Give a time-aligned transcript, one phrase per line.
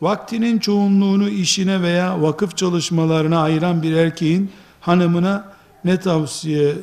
[0.00, 5.52] Vaktinin çoğunluğunu işine veya vakıf çalışmalarına ayıran bir erkeğin hanımına
[5.84, 6.74] ne tavsiye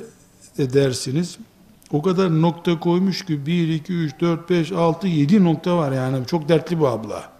[0.57, 1.37] edersiniz?
[1.91, 6.27] O kadar nokta koymuş ki 1, 2, 3, 4, 5, 6, 7 nokta var yani.
[6.27, 7.31] Çok dertli bu abla.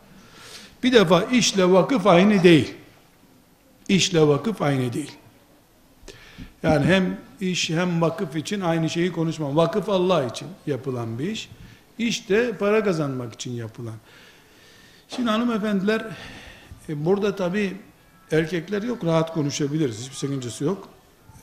[0.84, 2.74] Bir defa işle vakıf aynı değil.
[3.90, 5.12] İşle vakıf aynı değil.
[6.64, 9.56] Yani hem iş hem vakıf için aynı şeyi konuşmam.
[9.56, 11.50] Vakıf Allah için yapılan bir iş.
[11.98, 13.96] İş de para kazanmak için yapılan.
[15.16, 16.06] Şimdi hanımefendiler
[16.90, 17.78] e, burada tabi
[18.32, 20.02] erkekler yok rahat konuşabiliriz.
[20.02, 20.90] Hiçbir sakıncası yok.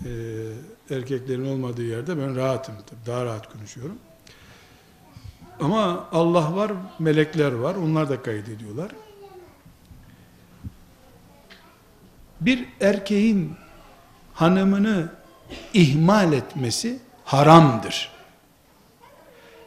[0.05, 0.11] E,
[0.91, 2.75] erkeklerin olmadığı yerde ben rahatım.
[2.87, 3.97] Tabii, daha rahat konuşuyorum.
[5.61, 7.75] Ama Allah var, melekler var.
[7.75, 8.91] Onlar da kaydediyorlar.
[12.41, 13.52] Bir erkeğin
[14.34, 15.12] hanımını
[15.75, 18.11] ihmal etmesi haramdır.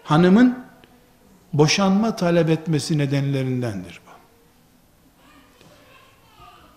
[0.04, 0.66] Hanımın
[1.54, 4.03] boşanma talep etmesi nedenlerindendir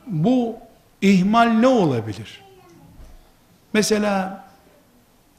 [0.06, 0.56] bu.
[1.02, 2.44] İhmal ne olabilir?
[3.72, 4.44] Mesela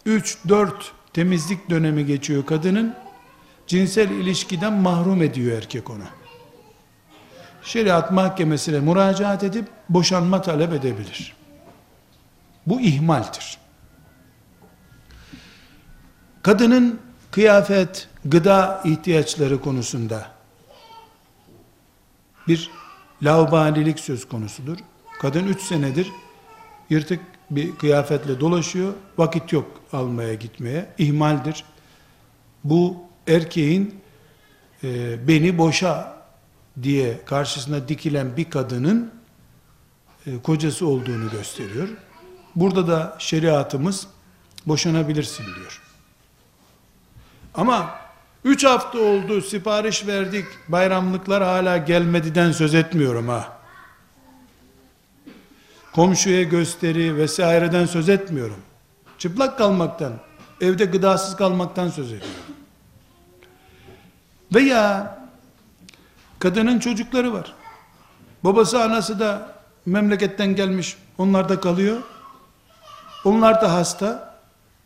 [0.06, 0.72] 3-4
[1.14, 2.96] temizlik dönemi geçiyor kadının,
[3.68, 6.04] cinsel ilişkiden mahrum ediyor erkek onu.
[7.64, 11.36] Şeriat mahkemesine müracaat edip boşanma talep edebilir.
[12.68, 13.58] Bu ihmaldir.
[16.42, 17.00] Kadının
[17.32, 20.28] kıyafet, gıda ihtiyaçları konusunda
[22.48, 22.72] bir
[23.22, 24.78] laubalilik söz konusudur.
[25.20, 26.12] Kadın üç senedir
[26.90, 27.20] yırtık
[27.52, 28.94] bir kıyafetle dolaşıyor.
[29.18, 30.94] Vakit yok almaya gitmeye.
[30.98, 31.64] ihmaldir.
[32.64, 34.02] Bu erkeğin
[34.84, 36.18] e, beni boşa
[36.84, 39.14] diye karşısına dikilen bir kadının
[40.28, 41.88] e, kocası olduğunu gösteriyor.
[42.56, 44.08] Burada da şeriatımız
[44.66, 45.82] boşanabilirsin diyor.
[47.54, 48.07] Ama
[48.48, 53.58] üç hafta oldu sipariş verdik bayramlıklar hala gelmediden söz etmiyorum ha.
[55.94, 58.58] Komşuya gösteri vesaireden söz etmiyorum.
[59.18, 60.14] Çıplak kalmaktan,
[60.62, 62.30] evde gıdasız kalmaktan söz ediyorum.
[64.56, 65.18] Veya
[66.40, 67.54] kadının çocukları var.
[68.44, 69.52] Babası anası da
[69.86, 71.98] memleketten gelmiş, onlar da kalıyor.
[73.26, 74.27] Onlar da hasta.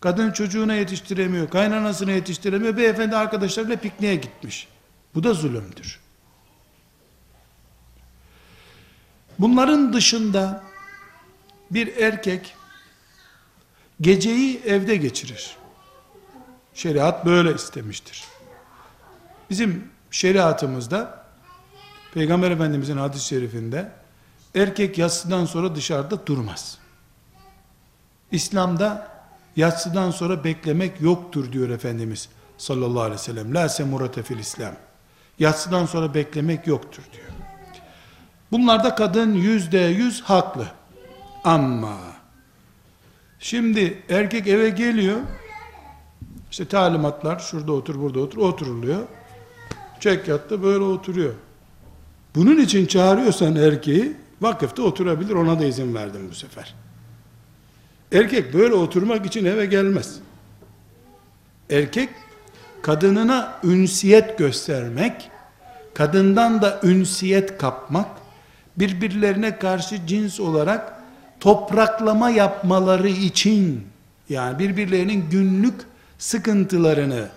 [0.02, 2.78] Kadın çocuğuna yetiştiremiyor, kaynanasına yetiştiremiyor.
[2.78, 4.68] Beyefendi arkadaşlarıyla pikniğe gitmiş.
[5.16, 6.00] Bu da zulümdür.
[9.40, 10.64] Bunların dışında
[11.72, 12.56] bir erkek
[14.02, 15.58] geceyi evde geçirir.
[16.74, 18.24] Şeriat böyle istemiştir.
[19.50, 21.26] Bizim şeriatımızda
[22.14, 23.92] Peygamber Efendimizin hadis-i şerifinde
[24.56, 26.78] erkek yatsıdan sonra dışarıda durmaz.
[28.32, 29.12] İslam'da
[29.56, 33.56] yatsıdan sonra beklemek yoktur diyor Efendimiz sallallahu aleyhi ve sellem.
[33.56, 34.74] La semurate fil İslam.
[35.40, 37.28] Yatsıdan sonra beklemek yoktur diyor.
[38.52, 40.68] Bunlarda kadın yüzde yüz haklı.
[41.44, 41.98] Ama
[43.40, 45.20] şimdi erkek eve geliyor.
[46.52, 49.00] İşte talimatlar şurada otur burada otur oturuluyor.
[50.00, 51.34] Çek yattı böyle oturuyor.
[52.36, 56.76] Bunun için çağırıyorsan erkeği vakıfta oturabilir ona da izin verdim bu sefer.
[58.12, 60.16] Erkek böyle oturmak için eve gelmez.
[61.70, 62.10] Erkek
[62.82, 65.30] kadınına ünsiyet göstermek,
[65.94, 68.08] kadından da ünsiyet kapmak,
[68.78, 71.02] birbirlerine karşı cins olarak
[71.40, 73.84] topraklama yapmaları için
[74.30, 75.82] yani birbirlerinin günlük
[76.18, 77.28] sıkıntılarını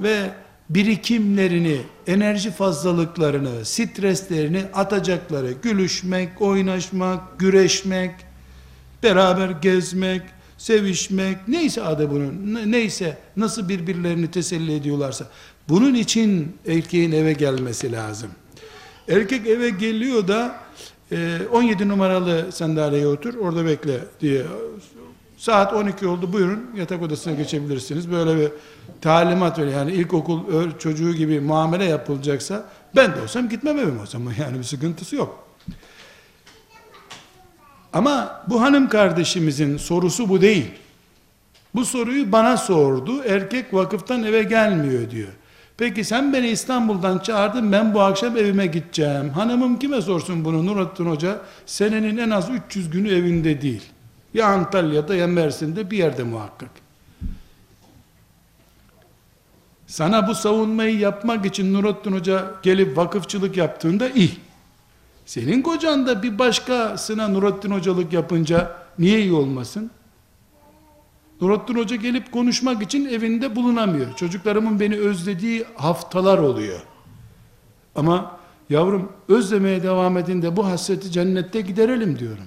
[0.00, 0.30] ve
[0.70, 8.10] birikimlerini, enerji fazlalıklarını, streslerini atacakları, gülüşmek, oynaşmak, güreşmek,
[9.02, 10.22] beraber gezmek,
[10.58, 15.26] sevişmek, neyse adı bunun, neyse nasıl birbirlerini teselli ediyorlarsa,
[15.68, 18.30] bunun için erkeğin eve gelmesi lazım.
[19.08, 20.56] Erkek eve geliyor da
[21.52, 24.42] 17 e, numaralı sandalyeye otur, orada bekle diye.
[25.36, 28.10] Saat 12 oldu buyurun yatak odasına geçebilirsiniz.
[28.10, 28.50] Böyle bir
[29.00, 30.40] talimat öyle yani ilkokul
[30.78, 32.64] çocuğu gibi muamele yapılacaksa
[32.96, 35.44] ben de olsam gitmem evim o zaman yani bir sıkıntısı yok.
[37.92, 40.70] Ama bu hanım kardeşimizin sorusu bu değil.
[41.74, 43.24] Bu soruyu bana sordu.
[43.24, 45.28] Erkek vakıftan eve gelmiyor diyor.
[45.76, 49.30] Peki sen beni İstanbul'dan çağırdın ben bu akşam evime gideceğim.
[49.30, 51.38] Hanımım kime sorsun bunu Nurattin Hoca?
[51.66, 53.82] Senenin en az 300 günü evinde değil.
[54.34, 56.70] Ya Antalya'da ya Mersin'de bir yerde muhakkak.
[59.86, 64.47] Sana bu savunmayı yapmak için Nurattin Hoca gelip vakıfçılık yaptığında iyi.
[65.28, 69.90] Senin kocan da bir başkasına Nurattin Hocalık yapınca niye iyi olmasın?
[71.40, 74.16] Nurattin Hoca gelip konuşmak için evinde bulunamıyor.
[74.16, 76.80] Çocuklarımın beni özlediği haftalar oluyor.
[77.94, 78.38] Ama
[78.70, 82.46] Yavrum özlemeye devam edin de bu hasreti cennette giderelim diyorum.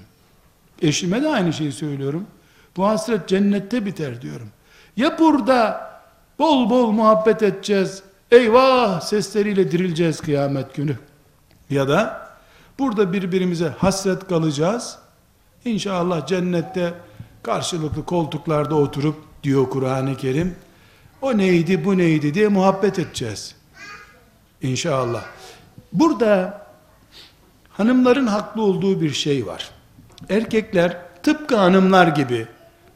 [0.82, 2.26] Eşime de aynı şeyi söylüyorum.
[2.78, 4.48] Bu hasret cennette biter diyorum.
[4.98, 5.92] Ya burada
[6.40, 8.04] bol bol muhabbet edeceğiz.
[8.32, 10.96] Eyvah sesleriyle dirileceğiz kıyamet günü.
[11.70, 12.31] Ya da
[12.82, 14.98] burada birbirimize hasret kalacağız.
[15.66, 16.94] İnşallah cennette
[17.44, 20.56] karşılıklı koltuklarda oturup diyor Kur'an-ı Kerim.
[21.22, 23.56] O neydi bu neydi diye muhabbet edeceğiz.
[24.62, 25.24] İnşallah.
[25.94, 26.62] Burada
[27.70, 29.70] hanımların haklı olduğu bir şey var.
[30.30, 32.48] Erkekler tıpkı hanımlar gibi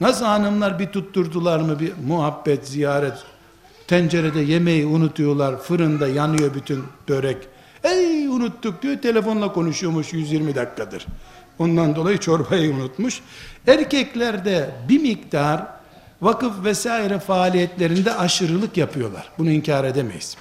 [0.02, 3.24] nasıl hanımlar bir tutturdular mı bir muhabbet, ziyaret
[3.88, 7.38] tencerede yemeği unutuyorlar, fırında yanıyor bütün börek.
[8.36, 11.06] Unuttuk diyor, telefonla konuşuyormuş 120 dakikadır.
[11.60, 13.22] Ondan dolayı çorbayı unutmuş.
[13.68, 15.64] Erkekler de bir miktar
[16.22, 19.32] vakıf vesaire faaliyetlerinde aşırılık yapıyorlar.
[19.38, 20.38] Bunu inkar edemeyiz.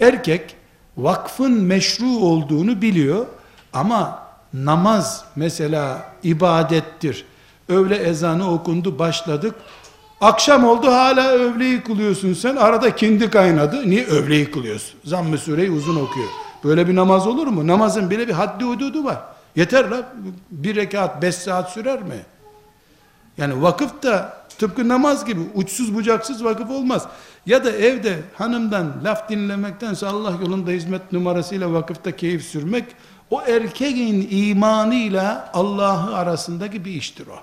[0.00, 0.56] Erkek
[0.96, 3.26] vakfın meşru olduğunu biliyor
[3.72, 4.22] ama
[4.54, 7.24] namaz mesela ibadettir.
[7.68, 9.54] Öğle ezanı okundu başladık.
[10.20, 12.56] Akşam oldu hala övleyi kılıyorsun sen.
[12.56, 13.90] Arada kindi kaynadı.
[13.90, 14.94] Niye övleyi kılıyorsun?
[15.04, 16.45] Zamm-ı sureyi uzun okuyor.
[16.66, 17.66] Böyle bir namaz olur mu?
[17.66, 19.18] Namazın bile bir haddi hududu var.
[19.56, 20.12] Yeter la
[20.50, 22.16] bir rekat beş saat sürer mi?
[23.38, 27.06] Yani vakıf da tıpkı namaz gibi uçsuz bucaksız vakıf olmaz.
[27.46, 32.84] Ya da evde hanımdan laf dinlemektense Allah yolunda hizmet numarasıyla vakıfta keyif sürmek
[33.30, 37.38] o erkeğin imanıyla Allah'ı arasındaki bir iştir o.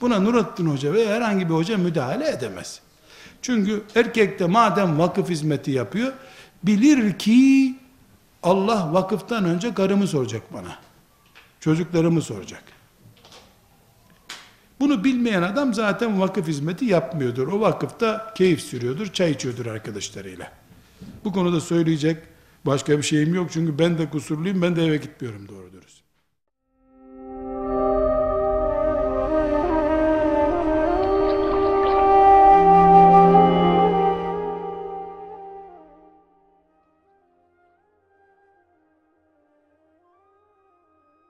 [0.00, 2.80] Buna Nurattin Hoca ve herhangi bir hoca müdahale edemez.
[3.42, 6.12] Çünkü erkek de madem vakıf hizmeti yapıyor,
[6.64, 7.74] bilir ki
[8.42, 10.78] Allah vakıftan önce karımı soracak bana.
[11.60, 12.62] Çocuklarımı soracak.
[14.80, 17.48] Bunu bilmeyen adam zaten vakıf hizmeti yapmıyordur.
[17.48, 20.52] O vakıfta keyif sürüyordur, çay içiyordur arkadaşlarıyla.
[21.24, 22.16] Bu konuda söyleyecek
[22.66, 26.01] başka bir şeyim yok çünkü ben de kusurluyum, ben de eve gitmiyorum doğru dürüst.